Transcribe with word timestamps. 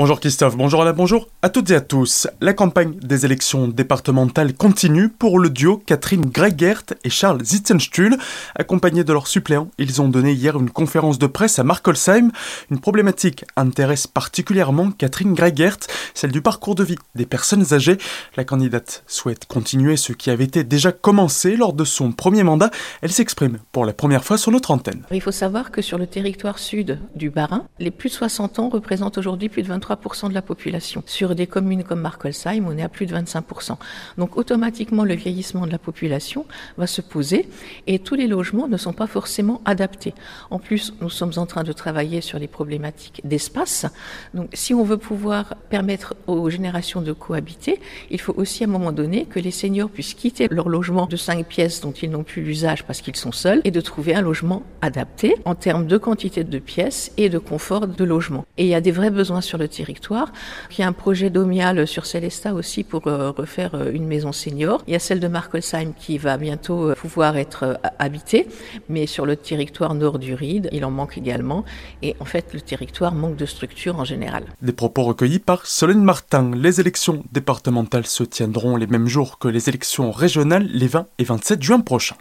Bonjour 0.00 0.18
Christophe, 0.18 0.56
bonjour 0.56 0.80
Alain, 0.80 0.94
bonjour 0.94 1.28
à 1.42 1.50
toutes 1.50 1.70
et 1.70 1.74
à 1.74 1.82
tous. 1.82 2.26
La 2.40 2.54
campagne 2.54 2.94
des 3.00 3.26
élections 3.26 3.68
départementales 3.68 4.54
continue 4.54 5.10
pour 5.10 5.38
le 5.38 5.50
duo 5.50 5.76
Catherine 5.76 6.24
Gregert 6.24 6.84
et 7.04 7.10
Charles 7.10 7.44
Zitzenstuhl. 7.44 8.16
Accompagnés 8.54 9.04
de 9.04 9.12
leurs 9.12 9.26
suppléants, 9.26 9.68
ils 9.76 10.00
ont 10.00 10.08
donné 10.08 10.32
hier 10.32 10.58
une 10.58 10.70
conférence 10.70 11.18
de 11.18 11.26
presse 11.26 11.58
à 11.58 11.64
Markolsheim. 11.64 12.30
Une 12.70 12.80
problématique 12.80 13.44
intéresse 13.56 14.06
particulièrement 14.06 14.90
Catherine 14.90 15.34
Gregert, 15.34 15.76
celle 16.14 16.32
du 16.32 16.40
parcours 16.40 16.74
de 16.74 16.84
vie 16.84 16.96
des 17.14 17.26
personnes 17.26 17.74
âgées. 17.74 17.98
La 18.38 18.44
candidate 18.44 19.04
souhaite 19.06 19.44
continuer 19.44 19.98
ce 19.98 20.14
qui 20.14 20.30
avait 20.30 20.44
été 20.44 20.64
déjà 20.64 20.92
commencé 20.92 21.56
lors 21.56 21.74
de 21.74 21.84
son 21.84 22.12
premier 22.12 22.42
mandat. 22.42 22.70
Elle 23.02 23.12
s'exprime 23.12 23.58
pour 23.70 23.84
la 23.84 23.92
première 23.92 24.24
fois 24.24 24.38
sur 24.38 24.50
notre 24.50 24.70
antenne. 24.70 25.02
Il 25.10 25.20
faut 25.20 25.30
savoir 25.30 25.70
que 25.70 25.82
sur 25.82 25.98
le 25.98 26.06
territoire 26.06 26.58
sud 26.58 26.98
du 27.14 27.28
Bas-Rhin, 27.28 27.66
les 27.78 27.90
plus 27.90 28.08
de 28.08 28.14
60 28.14 28.60
ans 28.60 28.70
représentent 28.70 29.18
aujourd'hui 29.18 29.50
plus 29.50 29.62
de 29.62 29.68
23 29.68 29.89
de 30.28 30.34
la 30.34 30.42
population. 30.42 31.02
Sur 31.06 31.34
des 31.34 31.46
communes 31.46 31.82
comme 31.82 32.00
Markolsheim, 32.00 32.64
on 32.66 32.76
est 32.76 32.82
à 32.82 32.88
plus 32.88 33.06
de 33.06 33.14
25%. 33.14 33.76
Donc 34.18 34.36
automatiquement, 34.36 35.04
le 35.04 35.14
vieillissement 35.14 35.66
de 35.66 35.72
la 35.72 35.78
population 35.78 36.46
va 36.78 36.86
se 36.86 37.00
poser 37.00 37.48
et 37.86 37.98
tous 37.98 38.14
les 38.14 38.26
logements 38.26 38.68
ne 38.68 38.76
sont 38.76 38.92
pas 38.92 39.06
forcément 39.06 39.60
adaptés. 39.64 40.14
En 40.50 40.58
plus, 40.58 40.94
nous 41.00 41.10
sommes 41.10 41.32
en 41.36 41.46
train 41.46 41.64
de 41.64 41.72
travailler 41.72 42.20
sur 42.20 42.38
les 42.38 42.48
problématiques 42.48 43.20
d'espace. 43.24 43.86
Donc 44.34 44.50
si 44.52 44.74
on 44.74 44.84
veut 44.84 44.98
pouvoir 44.98 45.56
permettre 45.70 46.14
aux 46.26 46.50
générations 46.50 47.02
de 47.02 47.12
cohabiter, 47.12 47.80
il 48.10 48.20
faut 48.20 48.34
aussi 48.36 48.64
à 48.64 48.66
un 48.66 48.70
moment 48.70 48.92
donné 48.92 49.24
que 49.24 49.40
les 49.40 49.50
seniors 49.50 49.90
puissent 49.90 50.14
quitter 50.14 50.48
leur 50.50 50.68
logement 50.68 51.06
de 51.06 51.16
5 51.16 51.46
pièces 51.46 51.80
dont 51.80 51.92
ils 51.92 52.10
n'ont 52.10 52.24
plus 52.24 52.42
l'usage 52.42 52.84
parce 52.84 53.00
qu'ils 53.00 53.16
sont 53.16 53.32
seuls 53.32 53.60
et 53.64 53.70
de 53.70 53.80
trouver 53.80 54.14
un 54.14 54.22
logement 54.22 54.62
adapté 54.82 55.36
en 55.44 55.54
termes 55.54 55.86
de 55.86 55.98
quantité 55.98 56.44
de 56.44 56.58
pièces 56.58 57.12
et 57.16 57.28
de 57.28 57.38
confort 57.38 57.86
de 57.86 58.04
logement. 58.04 58.44
Et 58.56 58.64
il 58.64 58.68
y 58.68 58.74
a 58.74 58.80
des 58.80 58.92
vrais 58.92 59.10
besoins 59.10 59.40
sur 59.40 59.58
le 59.58 59.68
territoire. 59.70 60.32
Il 60.70 60.80
y 60.80 60.82
a 60.82 60.86
un 60.86 60.92
projet 60.92 61.30
d'Omial 61.30 61.86
sur 61.86 62.06
Célesta 62.06 62.54
aussi 62.54 62.84
pour 62.84 63.06
euh, 63.06 63.30
refaire 63.30 63.74
euh, 63.74 63.90
une 63.92 64.06
maison 64.06 64.32
senior. 64.32 64.82
Il 64.86 64.92
y 64.92 64.96
a 64.96 64.98
celle 64.98 65.20
de 65.20 65.28
Markolsheim 65.28 65.92
qui 65.98 66.18
va 66.18 66.36
bientôt 66.36 66.90
euh, 66.90 66.94
pouvoir 66.94 67.36
être 67.36 67.80
habitée, 67.98 68.46
mais 68.88 69.06
sur 69.06 69.26
le 69.26 69.36
territoire 69.36 69.94
nord 69.94 70.18
du 70.18 70.34
Ride, 70.34 70.68
il 70.72 70.84
en 70.84 70.90
manque 70.90 71.16
également. 71.16 71.64
Et 72.02 72.16
en 72.20 72.24
fait, 72.24 72.52
le 72.52 72.60
territoire 72.60 73.14
manque 73.14 73.36
de 73.36 73.46
structure 73.46 73.98
en 73.98 74.04
général. 74.04 74.44
Des 74.60 74.72
propos 74.72 75.04
recueillis 75.04 75.38
par 75.38 75.66
Solène 75.66 76.02
Martin. 76.02 76.52
Les 76.54 76.80
élections 76.80 77.22
départementales 77.32 78.06
se 78.06 78.24
tiendront 78.24 78.76
les 78.76 78.86
mêmes 78.86 79.08
jours 79.08 79.38
que 79.38 79.48
les 79.48 79.68
élections 79.68 80.10
régionales 80.10 80.68
les 80.72 80.86
20 80.86 81.06
et 81.18 81.24
27 81.24 81.62
juin 81.62 81.80
prochains. 81.80 82.16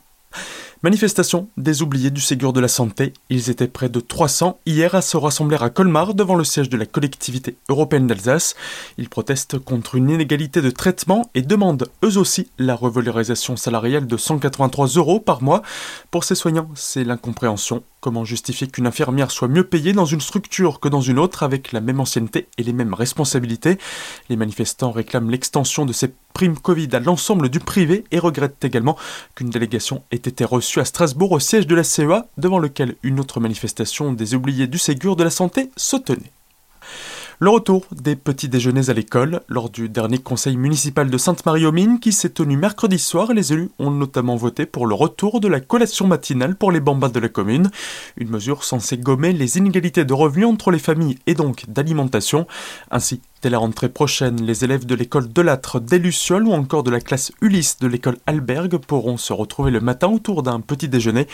Manifestation 0.82 1.50
des 1.58 1.82
oubliés 1.82 2.10
du 2.10 2.22
Ségur 2.22 2.54
de 2.54 2.62
la 2.62 2.70
Santé. 2.70 3.12
Ils 3.30 3.50
étaient 3.50 3.68
près 3.68 3.90
de 3.90 4.00
300 4.00 4.62
hier 4.66 4.96
à 4.96 5.02
se 5.02 5.18
rassembler 5.18 5.58
à 5.60 5.70
Colmar 5.70 6.14
devant 6.14 6.36
le 6.36 6.46
siège 6.46 6.70
de 6.70 6.78
la 6.78 6.86
collectivité 6.86 7.58
européenne 7.68 8.08
d'Alsace. 8.08 8.56
Ils 8.98 9.10
protestent 9.10 9.60
contre 9.60 9.96
une 9.96 10.10
inégalité 10.10 10.62
de 10.62 10.70
traitement 10.70 11.30
et 11.36 11.42
demandent 11.42 11.90
eux 12.06 12.18
aussi 12.18 12.48
la 12.58 12.76
revalorisation 12.76 13.58
salariale 13.58 14.08
de 14.08 14.16
183 14.16 14.88
euros 14.96 15.20
par 15.20 15.44
mois. 15.44 15.64
Pour 16.12 16.24
ces 16.24 16.36
soignants, 16.36 16.70
c'est 16.76 17.04
l'incompréhension. 17.04 17.84
Comment 18.00 18.24
justifier 18.24 18.68
qu'une 18.68 18.88
infirmière 18.88 19.32
soit 19.32 19.50
mieux 19.50 19.66
payée 19.66 19.92
dans 19.92 20.06
une 20.06 20.22
structure 20.22 20.80
que 20.80 20.88
dans 20.88 21.02
une 21.02 21.20
autre 21.20 21.44
avec 21.44 21.74
la 21.74 21.82
même 21.82 22.00
ancienneté 22.00 22.48
et 22.58 22.64
les 22.64 22.72
mêmes 22.72 22.94
responsabilités? 22.94 23.78
Les 24.30 24.38
manifestants 24.38 24.92
réclament 24.92 25.30
l'extension 25.30 25.86
de 25.86 25.92
ces 25.92 26.14
primes 26.34 26.58
Covid 26.58 26.90
à 26.94 27.00
l'ensemble 27.00 27.50
du 27.50 27.60
privé 27.60 28.04
et 28.12 28.20
regrettent 28.20 28.64
également 28.64 28.98
qu'une 29.36 29.50
délégation 29.50 30.04
ait 30.12 30.16
été 30.16 30.46
reçue 30.46 30.80
à 30.80 30.86
Strasbourg 30.86 31.32
au 31.32 31.40
siège 31.40 31.68
de 31.68 31.76
la 31.76 31.84
CEA 31.84 32.28
devant 32.38 32.60
lequel 32.60 32.96
une 33.04 33.20
autre 33.20 33.40
manifestation 33.40 34.14
des 34.14 34.36
oubliés 34.36 34.68
du 34.68 34.78
Ségur 34.78 35.16
de 35.16 35.24
la 35.24 35.30
Santé 35.30 35.70
se 35.76 35.98
tenait. 35.98 36.32
Le 37.42 37.50
retour 37.50 37.86
des 37.94 38.18
petits 38.18 38.50
déjeuners 38.50 38.90
à 38.90 38.94
l'école. 38.94 39.40
Lors 39.48 39.70
du 39.70 39.88
dernier 39.88 40.18
conseil 40.18 40.58
municipal 40.58 41.10
de 41.10 41.18
Sainte-Marie-aux-Mines 41.18 42.02
qui 42.02 42.12
s'est 42.12 42.32
tenu 42.32 42.58
mercredi 42.58 43.00
soir, 43.00 43.32
les 43.32 43.54
élus 43.54 43.70
ont 43.80 43.92
notamment 43.92 44.36
voté 44.36 44.66
pour 44.66 44.86
le 44.86 44.94
retour 44.94 45.40
de 45.40 45.48
la 45.48 45.62
collation 45.62 46.06
matinale 46.06 46.58
pour 46.58 46.74
les 46.74 46.82
bambins 46.82 47.08
de 47.08 47.18
la 47.18 47.30
commune. 47.30 47.72
Une 48.18 48.30
mesure 48.30 48.66
censée 48.66 48.98
gommer 48.98 49.32
les 49.32 49.58
inégalités 49.58 50.04
de 50.04 50.12
revenus 50.12 50.48
entre 50.48 50.70
les 50.70 50.80
familles 50.80 51.18
et 51.28 51.34
donc 51.34 51.64
d'alimentation. 51.70 52.46
Ainsi, 52.92 53.22
Dès 53.42 53.50
la 53.50 53.58
rentrée 53.58 53.88
prochaine, 53.88 54.44
les 54.44 54.66
élèves 54.66 54.86
de 54.86 54.96
l'école 54.96 55.32
Delattre 55.32 55.80
d'Eluciol 55.80 56.46
ou 56.46 56.52
encore 56.52 56.84
de 56.84 56.92
la 56.92 57.00
classe 57.00 57.32
Ulysse 57.40 57.78
de 57.80 57.88
l'école 57.88 58.18
Albergue 58.28 58.76
pourront 58.76 59.16
se 59.16 59.32
retrouver 59.32 59.72
le 59.72 59.80
matin 59.80 60.10
autour 60.10 60.44
d'un 60.44 60.60
petit 60.60 60.90
déjeuner. 60.90 61.26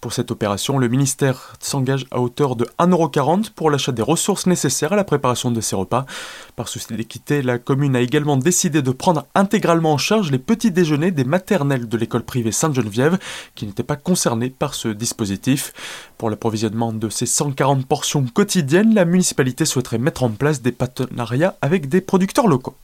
Pour 0.00 0.12
cette 0.12 0.30
opération, 0.30 0.78
le 0.78 0.86
ministère 0.86 1.56
s'engage 1.58 2.06
à 2.12 2.20
hauteur 2.20 2.54
de 2.54 2.64
1,40€ 2.78 3.50
pour 3.50 3.72
l'achat 3.72 3.90
des 3.90 4.02
ressources 4.02 4.46
nécessaires 4.46 4.92
à 4.92 4.96
la 4.96 5.02
préparation 5.02 5.50
de 5.50 5.60
ces 5.60 5.74
repas. 5.74 6.06
Par 6.54 6.68
souci 6.68 6.94
d'équité, 6.94 7.42
la 7.42 7.58
commune 7.58 7.96
a 7.96 8.02
également 8.02 8.36
décidé 8.36 8.80
de 8.80 8.92
prendre 8.92 9.26
intégralement 9.34 9.94
en 9.94 9.98
charge 9.98 10.30
les 10.30 10.38
petits 10.38 10.70
déjeuners 10.70 11.10
des 11.10 11.24
maternelles 11.24 11.88
de 11.88 11.96
l'école 11.96 12.22
privée 12.22 12.52
Sainte-Geneviève 12.52 13.18
qui 13.56 13.66
n'étaient 13.66 13.82
pas 13.82 13.96
concernées 13.96 14.50
par 14.50 14.74
ce 14.74 14.86
dispositif. 14.86 15.72
Pour 16.18 16.30
l'approvisionnement 16.30 16.92
de 16.92 17.08
ces 17.08 17.26
140 17.26 17.84
portions 17.84 18.24
quotidiennes, 18.32 18.94
la 18.94 19.04
municipalité 19.04 19.64
souhaiterait 19.64 19.98
mettre 19.98 20.22
en 20.22 20.30
place 20.30 20.62
des 20.62 20.72
partenariats 20.72 21.47
avec 21.60 21.88
des 21.88 22.00
producteurs 22.00 22.48
locaux. 22.48 22.74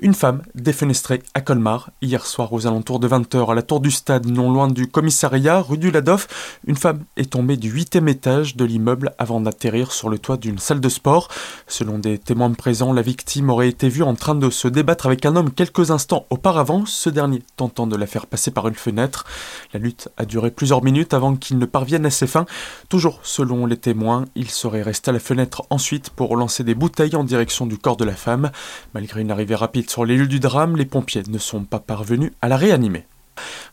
Une 0.00 0.14
femme 0.14 0.42
défenestrée 0.54 1.22
à 1.34 1.40
Colmar 1.40 1.90
hier 2.02 2.26
soir 2.26 2.52
aux 2.52 2.66
alentours 2.66 3.00
de 3.00 3.08
20h 3.08 3.50
à 3.50 3.54
la 3.54 3.62
tour 3.62 3.80
du 3.80 3.90
stade 3.90 4.26
non 4.26 4.50
loin 4.50 4.68
du 4.68 4.86
commissariat 4.86 5.60
rue 5.60 5.78
du 5.78 5.90
Ladoff. 5.90 6.58
Une 6.66 6.76
femme 6.76 7.04
est 7.16 7.30
tombée 7.30 7.56
du 7.56 7.70
huitième 7.70 8.08
étage 8.08 8.56
de 8.56 8.64
l'immeuble 8.64 9.14
avant 9.18 9.40
d'atterrir 9.40 9.92
sur 9.92 10.08
le 10.08 10.18
toit 10.18 10.36
d'une 10.36 10.58
salle 10.58 10.80
de 10.80 10.88
sport. 10.88 11.28
Selon 11.66 11.98
des 11.98 12.18
témoins 12.18 12.52
présents, 12.52 12.92
la 12.92 13.02
victime 13.02 13.50
aurait 13.50 13.68
été 13.68 13.88
vue 13.88 14.02
en 14.02 14.14
train 14.14 14.34
de 14.34 14.50
se 14.50 14.68
débattre 14.68 15.06
avec 15.06 15.26
un 15.26 15.36
homme 15.36 15.50
quelques 15.50 15.90
instants 15.90 16.26
auparavant, 16.30 16.84
ce 16.86 17.10
dernier 17.10 17.42
tentant 17.56 17.86
de 17.86 17.96
la 17.96 18.06
faire 18.06 18.26
passer 18.26 18.50
par 18.50 18.68
une 18.68 18.74
fenêtre. 18.74 19.24
La 19.72 19.80
lutte 19.80 20.08
a 20.16 20.24
duré 20.24 20.50
plusieurs 20.50 20.82
minutes 20.82 21.14
avant 21.14 21.36
qu'il 21.36 21.58
ne 21.58 21.66
parvienne 21.66 22.06
à 22.06 22.10
ses 22.10 22.26
fins. 22.26 22.46
Toujours 22.88 23.20
selon 23.22 23.66
les 23.66 23.76
témoins, 23.76 24.24
il 24.34 24.50
serait 24.50 24.82
resté 24.82 25.10
à 25.10 25.12
la 25.12 25.20
fenêtre 25.20 25.64
ensuite 25.70 26.10
pour 26.10 26.36
lancer 26.36 26.64
des 26.64 26.74
bouteilles 26.74 27.16
en 27.16 27.24
direction 27.24 27.66
du 27.66 27.78
corps 27.78 27.96
de 27.96 28.04
la 28.04 28.14
femme. 28.14 28.50
Malgré 28.94 29.20
une 29.20 29.30
arrivée 29.30 29.54
rapide 29.66 29.90
sur 29.90 30.04
les 30.04 30.16
lieux 30.16 30.28
du 30.28 30.38
drame, 30.38 30.76
les 30.76 30.84
pompiers 30.84 31.24
ne 31.26 31.38
sont 31.38 31.64
pas 31.64 31.80
parvenus 31.80 32.30
à 32.40 32.46
la 32.46 32.56
réanimer. 32.56 33.04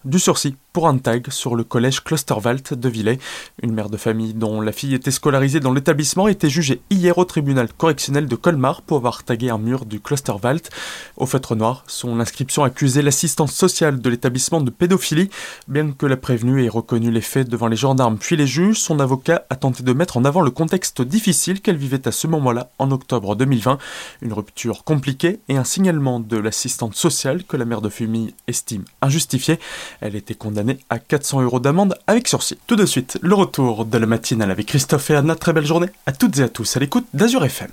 Du 0.05 0.19
sursis 0.19 0.57
pour 0.73 0.87
un 0.87 0.97
tag 0.97 1.29
sur 1.29 1.55
le 1.55 1.63
collège 1.63 2.03
Klosterwald 2.03 2.73
de 2.73 2.89
Villers. 2.89 3.19
Une 3.61 3.73
mère 3.73 3.89
de 3.89 3.95
famille 3.95 4.33
dont 4.33 4.59
la 4.59 4.71
fille 4.71 4.95
était 4.95 5.11
scolarisée 5.11 5.59
dans 5.59 5.71
l'établissement 5.71 6.27
était 6.27 6.49
jugée 6.49 6.81
hier 6.89 7.17
au 7.19 7.25
tribunal 7.25 7.71
correctionnel 7.71 8.25
de 8.25 8.35
Colmar 8.35 8.81
pour 8.81 8.97
avoir 8.97 9.23
tagué 9.23 9.51
un 9.51 9.59
mur 9.59 9.85
du 9.85 10.01
Klosterwald. 10.01 10.67
Au 11.15 11.27
feutre 11.27 11.55
noir, 11.55 11.83
son 11.87 12.19
inscription 12.19 12.63
accusait 12.63 13.03
l'assistance 13.03 13.53
sociale 13.53 14.01
de 14.01 14.09
l'établissement 14.09 14.61
de 14.61 14.71
pédophilie. 14.71 15.29
Bien 15.67 15.91
que 15.91 16.07
la 16.07 16.17
prévenue 16.17 16.65
ait 16.65 16.69
reconnu 16.69 17.11
les 17.11 17.21
faits 17.21 17.47
devant 17.47 17.67
les 17.67 17.77
gendarmes 17.77 18.17
puis 18.17 18.35
les 18.35 18.47
juges, 18.47 18.79
son 18.79 18.99
avocat 18.99 19.45
a 19.51 19.55
tenté 19.55 19.83
de 19.83 19.93
mettre 19.93 20.17
en 20.17 20.25
avant 20.25 20.41
le 20.41 20.51
contexte 20.51 21.03
difficile 21.03 21.61
qu'elle 21.61 21.77
vivait 21.77 22.07
à 22.07 22.11
ce 22.11 22.25
moment-là 22.27 22.71
en 22.79 22.91
octobre 22.91 23.35
2020. 23.35 23.77
Une 24.23 24.33
rupture 24.33 24.83
compliquée 24.83 25.39
et 25.47 25.55
un 25.55 25.63
signalement 25.63 26.19
de 26.19 26.37
l'assistante 26.37 26.95
sociale 26.95 27.43
que 27.43 27.57
la 27.57 27.65
mère 27.65 27.81
de 27.81 27.89
famille 27.89 28.33
estime 28.47 28.85
injustifiée. 29.01 29.59
Elle 30.01 30.15
était 30.15 30.33
condamnée 30.33 30.79
à 30.89 30.99
400 30.99 31.41
euros 31.41 31.59
d'amende 31.59 31.97
avec 32.07 32.27
sursis. 32.27 32.57
Tout 32.67 32.75
de 32.75 32.85
suite, 32.85 33.19
le 33.21 33.35
retour 33.35 33.85
de 33.85 33.97
la 33.97 34.05
matinale 34.05 34.51
avec 34.51 34.67
Christophe 34.67 35.09
et 35.09 35.15
Anna. 35.15 35.35
Très 35.35 35.53
belle 35.53 35.65
journée 35.65 35.89
à 36.05 36.11
toutes 36.11 36.39
et 36.39 36.43
à 36.43 36.49
tous 36.49 36.77
à 36.77 36.79
l'écoute 36.79 37.05
d'Azur 37.13 37.43
FM. 37.43 37.69